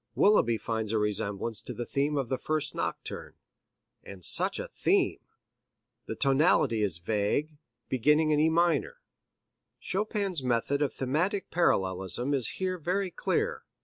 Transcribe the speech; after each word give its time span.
Willeby 0.15 0.57
finds 0.57 0.93
a 0.93 0.97
resemblance 0.97 1.61
to 1.61 1.75
the 1.75 1.85
theme 1.85 2.17
of 2.17 2.27
the 2.29 2.39
first 2.39 2.73
nocturne. 2.73 3.35
And 4.03 4.25
such 4.25 4.57
a 4.57 4.67
theme! 4.67 5.19
The 6.07 6.15
tonality 6.15 6.81
is 6.81 6.97
vague, 6.97 7.59
beginning 7.87 8.31
in 8.31 8.39
E 8.39 8.49
minor. 8.49 9.01
Chopin's 9.79 10.41
method 10.41 10.81
of 10.81 10.91
thematic 10.91 11.51
parallelism 11.51 12.33
is 12.33 12.53
here 12.57 12.79
very 12.79 13.11
clear. 13.11 13.63